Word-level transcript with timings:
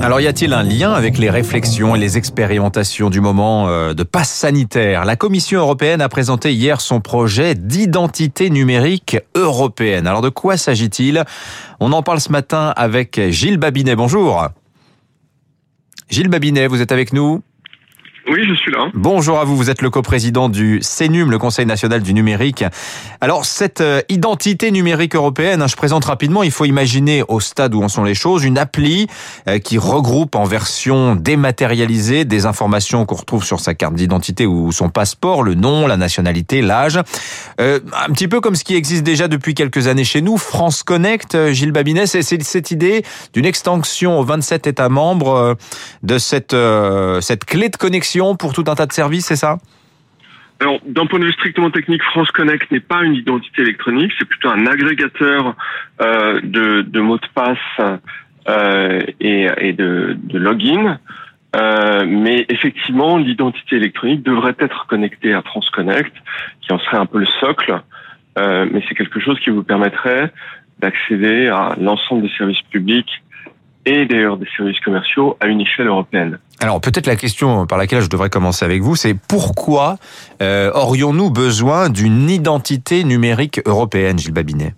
Alors 0.00 0.20
y 0.20 0.26
a-t-il 0.26 0.52
un 0.52 0.62
lien 0.62 0.92
avec 0.92 1.18
les 1.18 1.30
réflexions 1.30 1.94
et 1.94 1.98
les 1.98 2.18
expérimentations 2.18 3.10
du 3.10 3.20
moment 3.20 3.68
euh, 3.68 3.94
de 3.94 4.02
passe 4.02 4.30
sanitaire? 4.30 5.04
La 5.04 5.16
Commission 5.16 5.60
européenne 5.60 6.00
a 6.00 6.08
présenté 6.08 6.52
hier 6.52 6.80
son 6.80 7.00
projet 7.00 7.54
d'identité 7.54 8.50
numérique 8.50 9.16
européenne. 9.34 10.06
Alors 10.06 10.20
de 10.20 10.28
quoi 10.28 10.56
s'agit-il? 10.56 11.24
On 11.80 11.92
en 11.92 12.02
parle 12.02 12.20
ce 12.20 12.30
matin 12.30 12.72
avec 12.76 13.20
Gilles 13.30 13.58
Babinet. 13.58 13.96
Bonjour. 13.96 14.48
Gilles 16.10 16.28
Babinet, 16.28 16.66
vous 16.66 16.82
êtes 16.82 16.92
avec 16.92 17.12
nous? 17.12 17.42
Oui, 18.26 18.40
je 18.48 18.54
suis 18.54 18.72
là. 18.72 18.88
Bonjour 18.94 19.38
à 19.38 19.44
vous, 19.44 19.54
vous 19.54 19.68
êtes 19.68 19.82
le 19.82 19.90
coprésident 19.90 20.48
du 20.48 20.78
CENUM, 20.80 21.30
le 21.30 21.38
Conseil 21.38 21.66
national 21.66 22.00
du 22.00 22.14
numérique. 22.14 22.64
Alors, 23.20 23.44
cette 23.44 23.82
euh, 23.82 24.00
identité 24.08 24.70
numérique 24.70 25.14
européenne, 25.14 25.60
hein, 25.60 25.66
je 25.66 25.76
présente 25.76 26.06
rapidement, 26.06 26.42
il 26.42 26.50
faut 26.50 26.64
imaginer 26.64 27.22
au 27.28 27.40
stade 27.40 27.74
où 27.74 27.82
en 27.82 27.88
sont 27.88 28.02
les 28.02 28.14
choses, 28.14 28.44
une 28.44 28.56
appli 28.56 29.08
euh, 29.46 29.58
qui 29.58 29.76
regroupe 29.76 30.36
en 30.36 30.44
version 30.44 31.16
dématérialisée 31.16 32.24
des 32.24 32.46
informations 32.46 33.04
qu'on 33.04 33.16
retrouve 33.16 33.44
sur 33.44 33.60
sa 33.60 33.74
carte 33.74 33.94
d'identité 33.94 34.46
ou 34.46 34.72
son 34.72 34.88
passeport, 34.88 35.42
le 35.42 35.54
nom, 35.54 35.86
la 35.86 35.98
nationalité, 35.98 36.62
l'âge. 36.62 36.98
Euh, 37.60 37.80
un 38.06 38.10
petit 38.12 38.28
peu 38.28 38.40
comme 38.40 38.54
ce 38.54 38.64
qui 38.64 38.74
existe 38.74 39.02
déjà 39.02 39.28
depuis 39.28 39.54
quelques 39.54 39.86
années 39.86 40.04
chez 40.04 40.22
nous, 40.22 40.38
France 40.38 40.82
Connect, 40.82 41.50
Gilles 41.52 41.72
Babinet, 41.72 42.06
c'est 42.06 42.22
cette 42.22 42.70
idée 42.70 43.04
d'une 43.34 43.44
extension 43.44 44.18
aux 44.18 44.24
27 44.24 44.66
États 44.66 44.88
membres 44.88 45.56
de 46.02 46.18
cette, 46.18 46.56
cette 47.20 47.44
clé 47.44 47.68
de 47.68 47.76
connexion 47.76 48.13
pour 48.38 48.52
tout 48.52 48.64
un 48.68 48.74
tas 48.74 48.86
de 48.86 48.92
services, 48.92 49.26
c'est 49.26 49.36
ça? 49.36 49.58
Alors, 50.60 50.78
d'un 50.86 51.06
point 51.06 51.18
de 51.18 51.24
vue 51.24 51.32
strictement 51.32 51.70
technique, 51.70 52.02
France 52.04 52.30
Connect 52.30 52.70
n'est 52.70 52.80
pas 52.80 53.02
une 53.02 53.14
identité 53.14 53.62
électronique, 53.62 54.12
c'est 54.18 54.24
plutôt 54.24 54.50
un 54.50 54.66
agrégateur 54.66 55.54
euh, 56.00 56.40
de, 56.42 57.00
mots 57.00 57.18
de 57.18 57.26
passe 57.34 57.58
euh, 58.48 59.00
et, 59.20 59.72
de, 59.72 60.16
login. 60.32 60.98
Euh, 61.56 62.04
mais 62.06 62.46
effectivement, 62.48 63.16
l'identité 63.16 63.76
électronique 63.76 64.22
devrait 64.22 64.56
être 64.58 64.86
connectée 64.86 65.34
à 65.34 65.42
France 65.42 65.70
Connect, 65.70 66.12
qui 66.60 66.72
en 66.72 66.78
serait 66.78 66.98
un 66.98 67.06
peu 67.06 67.18
le 67.18 67.26
socle. 67.40 67.82
mais 68.36 68.82
c'est 68.88 68.94
quelque 68.94 69.20
chose 69.20 69.38
qui 69.40 69.50
vous 69.50 69.64
permettrait 69.64 70.32
d'accéder 70.80 71.48
à 71.48 71.76
l'ensemble 71.80 72.22
des 72.22 72.32
services 72.36 72.62
publics 72.62 73.22
et 73.86 74.06
d'ailleurs 74.06 74.36
des 74.36 74.48
services 74.56 74.80
commerciaux 74.80 75.36
à 75.40 75.46
une 75.46 75.60
échelle 75.60 75.88
européenne. 75.88 76.38
Alors 76.64 76.80
peut-être 76.80 77.06
la 77.06 77.16
question 77.16 77.66
par 77.66 77.76
laquelle 77.76 78.00
je 78.00 78.08
devrais 78.08 78.30
commencer 78.30 78.64
avec 78.64 78.80
vous, 78.80 78.96
c'est 78.96 79.12
pourquoi 79.12 79.98
euh, 80.40 80.70
aurions-nous 80.72 81.28
besoin 81.30 81.90
d'une 81.90 82.30
identité 82.30 83.04
numérique 83.04 83.60
européenne, 83.66 84.18
Gilles 84.18 84.32
Babinet? 84.32 84.72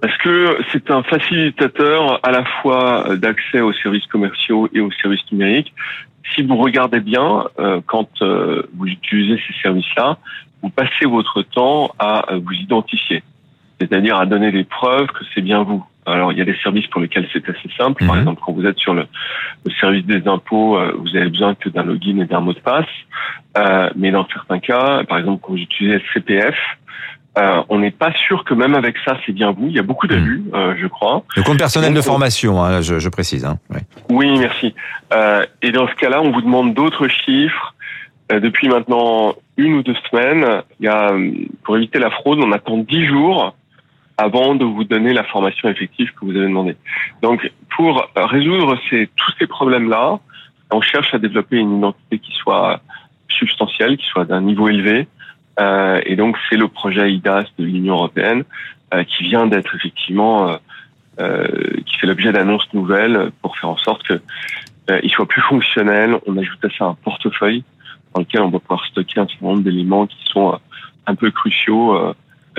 Parce 0.00 0.16
que 0.16 0.56
c'est 0.72 0.90
un 0.90 1.02
facilitateur 1.02 2.18
à 2.22 2.30
la 2.30 2.46
fois 2.46 3.14
d'accès 3.14 3.60
aux 3.60 3.74
services 3.74 4.06
commerciaux 4.06 4.70
et 4.72 4.80
aux 4.80 4.90
services 5.02 5.30
numériques. 5.30 5.74
Si 6.34 6.40
vous 6.40 6.56
regardez 6.56 7.00
bien, 7.00 7.44
euh, 7.58 7.82
quand 7.84 8.08
euh, 8.22 8.62
vous 8.78 8.86
utilisez 8.86 9.38
ces 9.46 9.60
services-là, 9.60 10.16
vous 10.62 10.70
passez 10.70 11.04
votre 11.04 11.42
temps 11.42 11.90
à 11.98 12.24
vous 12.42 12.54
identifier, 12.54 13.22
c'est-à-dire 13.78 14.16
à 14.16 14.24
donner 14.24 14.50
des 14.50 14.64
preuves 14.64 15.08
que 15.08 15.24
c'est 15.34 15.42
bien 15.42 15.62
vous. 15.62 15.84
Alors, 16.04 16.32
il 16.32 16.38
y 16.38 16.42
a 16.42 16.44
des 16.44 16.56
services 16.62 16.86
pour 16.88 17.00
lesquels 17.00 17.28
c'est 17.32 17.48
assez 17.48 17.68
simple. 17.78 18.04
Par 18.04 18.14
mhm. 18.14 18.20
exemple, 18.22 18.42
quand 18.44 18.52
vous 18.52 18.66
êtes 18.66 18.78
sur 18.78 18.94
le, 18.94 19.06
service 19.80 20.04
des 20.04 20.26
impôts, 20.26 20.76
euh, 20.76 20.94
vous 20.98 21.16
avez 21.16 21.28
besoin 21.28 21.54
que 21.54 21.68
d'un 21.68 21.84
login 21.84 22.18
et 22.18 22.26
d'un 22.26 22.40
mot 22.40 22.52
de 22.52 22.58
passe. 22.58 22.86
Euh, 23.56 23.90
mais 23.94 24.10
dans 24.10 24.26
certains 24.26 24.58
cas, 24.58 25.04
par 25.04 25.18
exemple, 25.18 25.40
quand 25.42 25.52
vous 25.52 25.58
utilisez 25.58 25.94
le 25.94 26.02
CPF, 26.12 26.56
euh, 27.38 27.62
on 27.68 27.78
n'est 27.78 27.92
pas 27.92 28.12
sûr 28.12 28.44
que 28.44 28.52
même 28.52 28.74
avec 28.74 28.96
ça, 29.04 29.16
c'est 29.24 29.32
bien 29.32 29.52
vous. 29.52 29.68
Il 29.68 29.74
y 29.74 29.78
a 29.78 29.82
beaucoup 29.82 30.08
d'abus, 30.08 30.42
mhm. 30.52 30.76
je 30.76 30.86
crois. 30.88 31.22
Le 31.36 31.42
compte 31.42 31.58
personnel 31.58 31.94
de 31.94 32.02
formation, 32.02 32.62
hein, 32.62 32.80
je, 32.80 33.08
précise. 33.08 33.44
Hein. 33.44 33.58
Oui. 34.10 34.38
merci. 34.38 34.74
et 35.62 35.70
dans 35.70 35.86
ce 35.86 35.94
cas-là, 35.94 36.20
on 36.20 36.32
vous 36.32 36.42
demande 36.42 36.74
d'autres 36.74 37.06
chiffres. 37.08 37.74
depuis 38.28 38.68
maintenant 38.68 39.34
une 39.56 39.74
ou 39.74 39.82
deux 39.82 39.96
semaines, 40.10 40.62
il 40.80 40.86
y 40.86 40.88
a, 40.88 41.12
pour 41.62 41.76
éviter 41.76 42.00
la 42.00 42.10
fraude, 42.10 42.40
on 42.42 42.50
attend 42.50 42.78
dix 42.78 43.06
jours 43.06 43.54
avant 44.22 44.54
de 44.54 44.64
vous 44.64 44.84
donner 44.84 45.12
la 45.12 45.24
formation 45.24 45.68
effective 45.68 46.12
que 46.14 46.24
vous 46.24 46.36
avez 46.36 46.46
demandé. 46.52 46.76
Donc, 47.22 47.50
pour 47.76 48.08
résoudre 48.14 48.78
ces, 48.88 49.08
tous 49.16 49.32
ces 49.38 49.48
problèmes-là, 49.48 50.20
on 50.70 50.80
cherche 50.80 51.12
à 51.12 51.18
développer 51.18 51.56
une 51.56 51.78
identité 51.78 52.18
qui 52.18 52.32
soit 52.32 52.80
substantielle, 53.28 53.96
qui 53.96 54.06
soit 54.06 54.24
d'un 54.24 54.40
niveau 54.40 54.68
élevé. 54.68 55.08
Euh, 55.58 56.00
et 56.06 56.14
donc, 56.14 56.36
c'est 56.48 56.56
le 56.56 56.68
projet 56.68 57.12
IDAS 57.12 57.46
de 57.58 57.64
l'Union 57.64 57.94
européenne 57.94 58.44
euh, 58.94 59.02
qui 59.04 59.24
vient 59.24 59.46
d'être 59.46 59.74
effectivement, 59.74 60.48
euh, 60.48 60.56
euh 61.20 61.80
qui 61.86 61.98
fait 61.98 62.06
l'objet 62.06 62.32
d'annonces 62.32 62.68
nouvelles 62.72 63.32
pour 63.42 63.56
faire 63.58 63.70
en 63.70 63.76
sorte 63.76 64.02
que 64.04 64.20
euh, 64.90 65.00
il 65.02 65.10
soit 65.10 65.26
plus 65.26 65.42
fonctionnel. 65.42 66.16
On 66.26 66.36
ajoute 66.36 66.64
à 66.64 66.70
ça 66.76 66.84
un 66.84 66.94
portefeuille 66.94 67.64
dans 68.14 68.20
lequel 68.20 68.42
on 68.42 68.50
va 68.50 68.60
pouvoir 68.60 68.84
stocker 68.86 69.18
un 69.18 69.26
certain 69.26 69.46
nombre 69.46 69.62
d'éléments 69.62 70.06
qui 70.06 70.22
sont 70.26 70.58
un 71.06 71.14
peu 71.16 71.30
cruciaux 71.30 72.14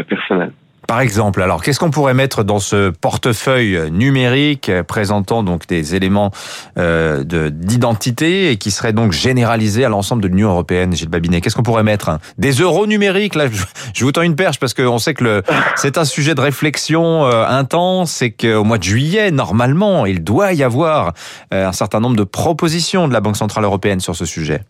personnels. 0.09 0.51
Par 0.87 0.99
exemple, 0.99 1.41
alors 1.41 1.61
qu'est-ce 1.63 1.79
qu'on 1.79 1.91
pourrait 1.91 2.13
mettre 2.13 2.43
dans 2.43 2.59
ce 2.59 2.89
portefeuille 2.89 3.89
numérique 3.91 4.71
présentant 4.87 5.41
donc 5.43 5.65
des 5.67 5.95
éléments 5.95 6.31
euh, 6.77 7.23
d'identité 7.23 8.51
et 8.51 8.57
qui 8.57 8.69
serait 8.69 8.93
donc 8.93 9.13
généralisé 9.13 9.85
à 9.85 9.89
l'ensemble 9.89 10.21
de 10.21 10.27
l'Union 10.27 10.49
européenne, 10.49 10.93
Gilles 10.93 11.09
Babinet? 11.09 11.41
Qu'est-ce 11.41 11.55
qu'on 11.55 11.63
pourrait 11.63 11.83
mettre 11.83 12.19
Des 12.37 12.51
euros 12.51 12.85
numériques? 12.85 13.35
Là, 13.35 13.45
je 13.93 14.03
vous 14.03 14.11
tends 14.11 14.21
une 14.21 14.35
perche 14.35 14.59
parce 14.59 14.73
qu'on 14.73 14.99
sait 14.99 15.13
que 15.13 15.41
c'est 15.75 15.97
un 15.97 16.05
sujet 16.05 16.35
de 16.35 16.41
réflexion 16.41 17.25
euh, 17.25 17.45
intense 17.47 18.21
et 18.21 18.31
qu'au 18.31 18.63
mois 18.63 18.77
de 18.77 18.83
juillet, 18.83 19.31
normalement, 19.31 20.05
il 20.05 20.23
doit 20.23 20.53
y 20.53 20.63
avoir 20.63 21.13
euh, 21.53 21.67
un 21.67 21.73
certain 21.73 22.01
nombre 22.01 22.17
de 22.17 22.23
propositions 22.23 23.07
de 23.07 23.13
la 23.13 23.21
Banque 23.21 23.37
centrale 23.37 23.63
européenne 23.63 23.99
sur 23.99 24.15
ce 24.15 24.25
sujet. 24.25 24.61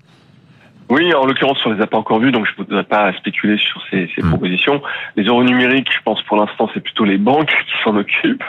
Oui, 0.89 1.13
en 1.13 1.25
l'occurrence, 1.25 1.65
on 1.65 1.71
les 1.71 1.81
a 1.81 1.87
pas 1.87 1.97
encore 1.97 2.19
vus, 2.19 2.31
donc 2.31 2.45
je 2.45 2.51
ne 2.51 2.65
voudrais 2.65 2.83
pas 2.83 3.13
spéculer 3.13 3.57
sur 3.57 3.81
ces, 3.89 4.09
ces 4.15 4.21
hmm. 4.21 4.29
propositions. 4.29 4.81
Les 5.15 5.23
euros 5.23 5.43
numériques, 5.43 5.91
je 5.91 6.01
pense 6.03 6.21
pour 6.23 6.37
l'instant, 6.37 6.69
c'est 6.73 6.81
plutôt 6.81 7.05
les 7.05 7.17
banques 7.17 7.49
qui 7.49 7.83
s'en 7.83 7.95
occupent. 7.95 8.43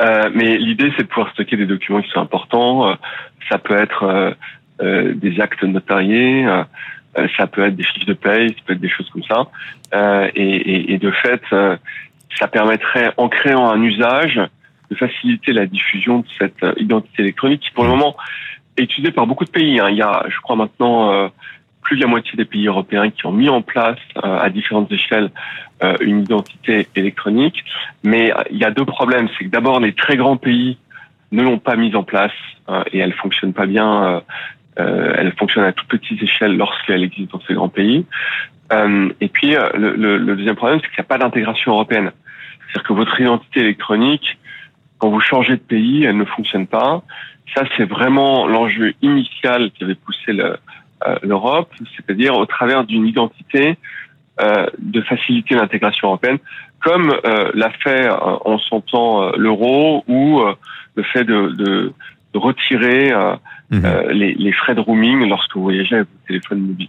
Euh, 0.00 0.30
mais 0.34 0.58
l'idée, 0.58 0.92
c'est 0.96 1.04
de 1.04 1.08
pouvoir 1.08 1.30
stocker 1.32 1.56
des 1.56 1.66
documents 1.66 2.02
qui 2.02 2.10
sont 2.10 2.20
importants. 2.20 2.88
Euh, 2.88 2.94
ça 3.50 3.58
peut 3.58 3.76
être 3.76 4.04
euh, 4.04 4.30
euh, 4.82 5.14
des 5.14 5.40
actes 5.40 5.62
notariés, 5.62 6.46
euh, 6.46 7.28
ça 7.36 7.46
peut 7.46 7.64
être 7.64 7.76
des 7.76 7.82
fiches 7.82 8.06
de 8.06 8.14
paye, 8.14 8.48
ça 8.48 8.62
peut 8.64 8.72
être 8.74 8.80
des 8.80 8.88
choses 8.88 9.10
comme 9.10 9.24
ça. 9.24 9.50
Et, 10.34 10.42
et, 10.42 10.92
et, 10.94 10.98
de 10.98 11.10
fait, 11.10 11.42
ça 11.50 12.48
permettrait, 12.48 13.12
en 13.16 13.28
créant 13.28 13.68
un 13.68 13.82
usage, 13.82 14.40
de 14.90 14.96
faciliter 14.96 15.52
la 15.52 15.66
diffusion 15.66 16.20
de 16.20 16.26
cette 16.38 16.64
identité 16.76 17.22
électronique 17.22 17.60
qui, 17.60 17.70
pour 17.72 17.84
le 17.84 17.90
hmm. 17.90 17.98
moment, 17.98 18.16
est 18.76 18.82
utilisée 18.82 19.12
par 19.12 19.26
beaucoup 19.26 19.44
de 19.44 19.50
pays. 19.50 19.80
Hein. 19.80 19.88
Il 19.90 19.96
y 19.96 20.02
a, 20.02 20.24
je 20.28 20.38
crois 20.40 20.56
maintenant 20.56 21.30
plus 21.82 21.96
de 21.96 22.02
la 22.02 22.06
moitié 22.06 22.32
des 22.36 22.44
pays 22.44 22.66
européens 22.66 23.10
qui 23.10 23.26
ont 23.26 23.32
mis 23.32 23.48
en 23.48 23.62
place 23.62 23.98
euh, 24.24 24.38
à 24.38 24.50
différentes 24.50 24.90
échelles 24.92 25.30
euh, 25.82 25.96
une 26.00 26.22
identité 26.22 26.88
électronique. 26.94 27.64
Mais 28.02 28.32
il 28.50 28.58
y 28.58 28.64
a 28.64 28.70
deux 28.70 28.84
problèmes. 28.84 29.28
C'est 29.36 29.44
que 29.44 29.50
d'abord, 29.50 29.80
les 29.80 29.92
très 29.92 30.16
grands 30.16 30.36
pays 30.36 30.78
ne 31.32 31.42
l'ont 31.42 31.58
pas 31.58 31.76
mise 31.76 31.96
en 31.96 32.02
place 32.02 32.32
euh, 32.68 32.82
et 32.92 32.98
elle 32.98 33.12
fonctionne 33.14 33.52
pas 33.52 33.66
bien. 33.66 34.22
elle 34.76 35.32
fonctionne 35.36 35.64
à 35.64 35.72
toute 35.72 35.88
petite 35.88 36.22
échelle 36.22 36.56
lorsqu'elle 36.56 37.02
existe 37.02 37.32
dans 37.32 37.40
ces 37.46 37.54
grands 37.54 37.68
pays. 37.68 38.06
et 39.20 39.28
puis, 39.28 39.54
le, 39.74 39.96
le 39.96 40.36
deuxième 40.36 40.56
problème, 40.56 40.78
c'est 40.80 40.88
qu'il 40.88 41.02
n'y 41.02 41.06
a 41.08 41.12
pas 41.14 41.18
d'intégration 41.18 41.72
européenne. 41.72 42.12
C'est-à-dire 42.70 42.88
que 42.88 42.92
votre 42.94 43.20
identité 43.20 43.60
électronique, 43.60 44.38
quand 44.98 45.10
vous 45.10 45.20
changez 45.20 45.54
de 45.54 45.66
pays, 45.74 46.04
elle 46.04 46.16
ne 46.16 46.24
fonctionne 46.24 46.66
pas. 46.66 47.02
Ça, 47.54 47.64
c'est 47.76 47.84
vraiment 47.84 48.46
l'enjeu 48.46 48.94
initial 49.02 49.70
qui 49.72 49.82
avait 49.84 49.96
poussé 49.96 50.32
le, 50.32 50.44
euh, 50.44 50.56
l'Europe, 51.22 51.70
c'est-à-dire 51.96 52.34
au 52.34 52.46
travers 52.46 52.84
d'une 52.84 53.06
identité 53.06 53.76
euh, 54.40 54.66
de 54.78 55.00
faciliter 55.02 55.54
l'intégration 55.54 56.08
européenne, 56.08 56.38
comme 56.82 57.10
euh, 57.24 57.50
l'a 57.54 57.70
fait 57.84 58.08
en 58.10 58.58
son 58.58 58.80
temps 58.80 59.30
l'euro 59.36 60.04
ou 60.08 60.42
le 60.94 61.02
fait 61.02 61.24
de, 61.24 61.48
de, 61.48 61.92
de 62.34 62.38
retirer 62.38 63.12
mhm. 63.70 64.10
les, 64.12 64.34
les, 64.34 64.52
frais 64.52 64.74
de 64.74 64.80
roaming 64.80 65.28
lorsque 65.28 65.54
vous 65.54 65.62
voyagez 65.62 65.96
avec 65.96 66.08
votre 66.08 66.26
téléphone 66.26 66.60
mobile. 66.60 66.88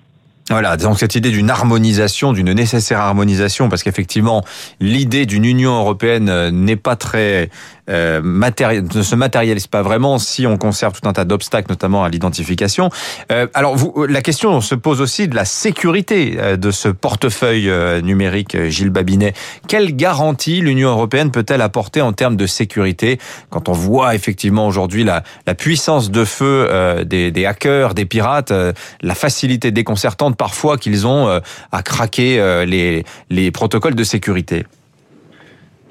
Voilà, 0.51 0.77
donc 0.77 0.99
cette 0.99 1.15
idée 1.15 1.31
d'une 1.31 1.49
harmonisation, 1.49 2.33
d'une 2.33 2.51
nécessaire 2.53 2.99
harmonisation, 2.99 3.69
parce 3.69 3.83
qu'effectivement, 3.83 4.43
l'idée 4.79 5.25
d'une 5.25 5.45
Union 5.45 5.79
européenne 5.79 6.49
n'est 6.49 6.75
pas 6.75 6.95
très 6.95 7.49
euh, 7.91 8.21
ne 8.21 9.01
se 9.01 9.15
matérialise 9.15 9.67
pas 9.67 9.81
vraiment 9.81 10.17
si 10.19 10.47
on 10.47 10.57
conserve 10.57 10.99
tout 10.99 11.07
un 11.07 11.13
tas 11.13 11.25
d'obstacles, 11.25 11.69
notamment 11.69 12.03
à 12.03 12.09
l'identification. 12.09 12.89
Euh, 13.31 13.47
alors, 13.53 13.75
vous, 13.75 14.05
la 14.07 14.21
question 14.21 14.61
se 14.61 14.75
pose 14.75 15.01
aussi 15.01 15.27
de 15.27 15.35
la 15.35 15.45
sécurité 15.45 16.37
euh, 16.37 16.57
de 16.57 16.71
ce 16.71 16.87
portefeuille 16.89 17.69
euh, 17.69 18.01
numérique, 18.01 18.57
Gilles 18.69 18.89
Babinet. 18.89 19.33
Quelle 19.67 19.95
garantie 19.95 20.61
l'Union 20.61 20.89
européenne 20.89 21.31
peut-elle 21.31 21.61
apporter 21.61 22.01
en 22.01 22.13
termes 22.13 22.35
de 22.35 22.45
sécurité 22.45 23.19
quand 23.49 23.69
on 23.69 23.73
voit 23.73 24.15
effectivement 24.15 24.67
aujourd'hui 24.67 25.03
la, 25.03 25.23
puissance 25.55 26.11
de 26.11 26.23
feu 26.23 26.67
des, 27.05 27.45
hackers, 27.45 27.93
des 27.93 28.05
pirates, 28.05 28.53
la 29.01 29.15
facilité 29.15 29.71
déconcertante 29.71 30.37
parfois 30.41 30.77
qu'ils 30.77 31.05
ont 31.05 31.29
à 31.71 31.83
craquer 31.83 32.65
les, 32.65 33.03
les 33.29 33.51
protocoles 33.51 33.93
de 33.93 34.03
sécurité 34.03 34.65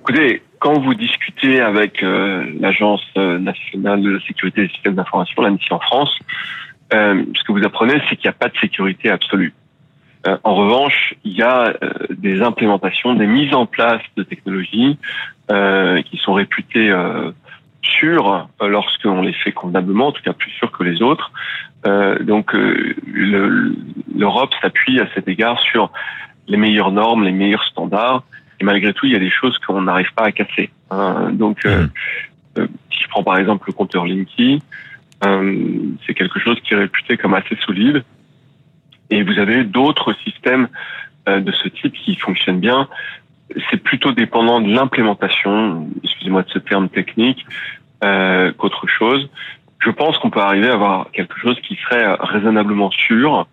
Écoutez, 0.00 0.42
quand 0.58 0.76
vous 0.80 0.94
discutez 0.94 1.60
avec 1.60 2.02
l'Agence 2.02 3.06
nationale 3.16 4.02
de 4.02 4.10
la 4.10 4.20
sécurité 4.26 4.62
des 4.62 4.68
systèmes 4.70 4.96
d'information, 4.96 5.42
l'ANSI 5.42 5.72
en 5.72 5.78
France, 5.78 6.18
ce 6.90 7.44
que 7.46 7.52
vous 7.52 7.64
apprenez, 7.64 8.02
c'est 8.08 8.16
qu'il 8.16 8.28
n'y 8.28 8.34
a 8.34 8.40
pas 8.44 8.48
de 8.48 8.58
sécurité 8.60 9.08
absolue. 9.08 9.54
en 10.42 10.54
revanche, 10.56 11.14
il 11.22 11.34
y 11.34 11.42
a 11.42 11.72
des 12.10 12.42
implémentations, 12.42 13.14
des 13.14 13.28
mises 13.28 13.54
en 13.54 13.66
place 13.66 14.02
de 14.16 14.24
technologies 14.24 14.98
qui 15.48 16.16
sont 16.24 16.32
réputées 16.32 16.92
sûres 17.82 18.48
lorsqu'on 18.60 19.22
les 19.22 19.32
fait 19.32 19.52
convenablement, 19.52 20.08
en 20.08 20.12
tout 20.12 20.22
cas 20.22 20.32
plus 20.32 20.50
sûres 20.50 20.72
que 20.72 20.82
les 20.82 21.02
autres. 21.02 21.30
Donc 21.84 22.52
l'Europe 22.54 24.52
s'appuie 24.60 25.00
à 25.00 25.06
cet 25.14 25.28
égard 25.28 25.58
sur 25.60 25.90
les 26.50 26.56
meilleures 26.56 26.92
normes, 26.92 27.24
les 27.24 27.32
meilleurs 27.32 27.64
standards. 27.64 28.24
Et 28.60 28.64
malgré 28.64 28.92
tout, 28.92 29.06
il 29.06 29.12
y 29.12 29.16
a 29.16 29.20
des 29.20 29.30
choses 29.30 29.56
qu'on 29.58 29.82
n'arrive 29.82 30.12
pas 30.14 30.24
à 30.24 30.32
casser. 30.32 30.70
Hein. 30.90 31.30
Donc, 31.32 31.64
euh, 31.64 31.84
mmh. 31.84 31.90
euh, 32.58 32.66
si 32.92 33.04
je 33.04 33.08
prends 33.08 33.22
par 33.22 33.38
exemple 33.38 33.64
le 33.68 33.72
compteur 33.72 34.04
Linky, 34.04 34.60
euh, 35.24 35.56
c'est 36.06 36.14
quelque 36.14 36.38
chose 36.38 36.58
qui 36.62 36.74
est 36.74 36.76
réputé 36.76 37.16
comme 37.16 37.34
assez 37.34 37.56
solide. 37.64 38.04
Et 39.08 39.22
vous 39.22 39.38
avez 39.38 39.64
d'autres 39.64 40.14
systèmes 40.24 40.68
de 41.26 41.52
ce 41.52 41.68
type 41.68 41.92
qui 41.92 42.16
fonctionnent 42.16 42.60
bien. 42.60 42.88
C'est 43.70 43.76
plutôt 43.76 44.12
dépendant 44.12 44.60
de 44.60 44.72
l'implémentation, 44.72 45.88
excusez-moi 46.04 46.42
de 46.42 46.50
ce 46.50 46.60
terme 46.60 46.88
technique, 46.88 47.44
qu'autre 48.00 48.86
chose. 48.86 49.28
Je 49.80 49.90
pense 49.90 50.18
qu'on 50.18 50.30
peut 50.30 50.40
arriver 50.40 50.68
à 50.68 50.74
avoir 50.74 51.10
quelque 51.12 51.38
chose 51.38 51.58
qui 51.60 51.76
serait 51.76 52.16
raisonnablement 52.20 52.90
sûr, 52.90 53.46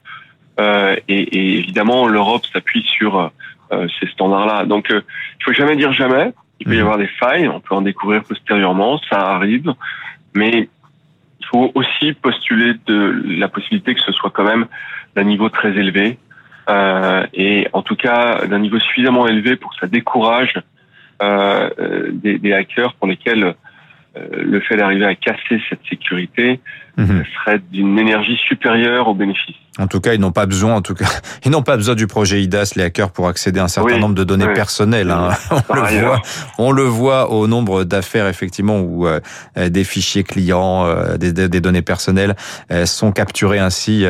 euh, 0.59 0.95
et, 1.07 1.21
et, 1.21 1.59
évidemment, 1.59 2.07
l'Europe 2.07 2.45
s'appuie 2.51 2.83
sur 2.83 3.31
euh, 3.71 3.87
ces 3.99 4.07
standards-là. 4.07 4.65
Donc, 4.65 4.91
euh, 4.91 5.01
il 5.39 5.43
faut 5.43 5.53
jamais 5.53 5.75
dire 5.75 5.91
jamais. 5.91 6.31
Il 6.59 6.67
peut 6.67 6.73
y 6.73 6.77
mhm. 6.77 6.83
avoir 6.83 6.97
des 6.97 7.07
failles, 7.07 7.47
on 7.47 7.59
peut 7.59 7.75
en 7.75 7.81
découvrir 7.81 8.23
postérieurement, 8.23 8.99
ça 9.09 9.19
arrive, 9.19 9.73
mais 10.33 10.69
il 11.39 11.45
faut 11.45 11.71
aussi 11.75 12.13
postuler 12.13 12.73
de 12.85 13.23
la 13.25 13.47
possibilité 13.47 13.93
que 13.93 14.01
ce 14.01 14.11
soit 14.11 14.31
quand 14.31 14.43
même 14.43 14.67
d'un 15.15 15.23
niveau 15.23 15.49
très 15.49 15.69
élevé, 15.69 16.17
euh, 16.69 17.25
et 17.33 17.67
en 17.73 17.81
tout 17.81 17.95
cas 17.95 18.45
d'un 18.45 18.59
niveau 18.59 18.79
suffisamment 18.79 19.27
élevé 19.27 19.55
pour 19.55 19.71
que 19.71 19.79
ça 19.79 19.87
décourage 19.87 20.53
euh, 21.21 21.69
des, 22.11 22.37
des, 22.39 22.53
hackers 22.53 22.93
pour 22.95 23.07
lesquels 23.07 23.55
le 24.31 24.59
fait 24.61 24.77
d'arriver 24.77 25.05
à 25.05 25.15
casser 25.15 25.61
cette 25.69 25.85
sécurité 25.89 26.59
mhm. 26.97 27.23
serait 27.35 27.59
d'une 27.71 27.97
énergie 27.99 28.37
supérieure 28.37 29.07
aux 29.07 29.13
bénéfices. 29.13 29.55
En 29.79 29.87
tout 29.87 29.99
cas, 29.99 30.13
ils 30.13 30.19
n'ont 30.19 30.31
pas 30.31 30.45
besoin, 30.45 30.75
en 30.75 30.81
tout 30.81 30.95
cas, 30.95 31.07
ils 31.45 31.51
n'ont 31.51 31.61
pas 31.61 31.77
besoin 31.77 31.95
du 31.95 32.07
projet 32.07 32.41
IDAS, 32.41 32.73
les 32.75 32.83
hackers, 32.83 33.11
pour 33.11 33.27
accéder 33.27 33.59
à 33.59 33.63
un 33.63 33.67
certain 33.67 33.97
nombre 33.97 34.15
de 34.15 34.23
données 34.23 34.53
personnelles. 34.53 35.11
Hein. 35.11 35.31
On, 35.69 35.73
le 35.75 35.99
voit, 36.01 36.21
on 36.57 36.71
le 36.71 36.83
voit 36.83 37.31
au 37.31 37.47
nombre 37.47 37.83
d'affaires, 37.83 38.27
effectivement, 38.27 38.79
où 38.79 39.07
euh, 39.07 39.19
des 39.69 39.83
fichiers 39.83 40.23
clients, 40.23 40.85
euh, 40.85 41.17
des, 41.17 41.31
des, 41.31 41.61
données 41.61 41.81
personnelles 41.81 42.35
euh, 42.71 42.85
sont 42.85 43.11
capturés 43.11 43.59
ainsi, 43.59 44.05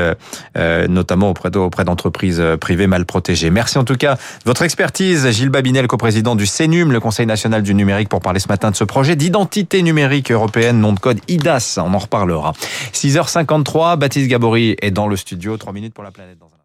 notamment 0.90 1.30
auprès, 1.30 1.56
auprès 1.56 1.84
d'entreprises 1.84 2.44
privées 2.60 2.88
mal 2.88 3.06
protégées. 3.06 3.50
Merci 3.50 3.78
en 3.78 3.84
tout 3.84 3.96
cas 3.96 4.16
de 4.16 4.46
votre 4.46 4.62
expertise, 4.62 5.30
Gilles 5.32 5.50
Babinel, 5.50 5.88
coprésident 5.88 6.36
du 6.36 6.46
CENUM, 6.46 6.92
le 6.92 7.00
Conseil 7.00 7.26
national 7.26 7.64
du 7.64 7.74
numérique, 7.74 8.10
pour 8.10 8.22
parler 8.22 8.40
ce 8.40 8.48
matin 8.48 8.72
de 8.72 8.76
ce 8.76 8.84
projet 8.84 9.16
d'identité 9.16 9.82
numérique 9.82 10.32
européenne, 10.32 10.80
nom 10.80 10.94
de 10.94 11.00
code 11.00 11.20
IDAS. 11.28 11.80
On 11.84 11.94
en 11.94 12.00
reparlera. 12.00 12.54
6h53, 12.94 13.98
Baptiste 13.98 14.28
Gabory 14.30 14.76
est 14.82 14.92
dans 14.92 15.08
le 15.08 15.16
studio. 15.16 15.57
3 15.58 15.74
minutes 15.74 15.94
pour 15.94 16.04
la 16.04 16.12
planète. 16.12 16.40
Dans 16.40 16.48
un... 16.48 16.57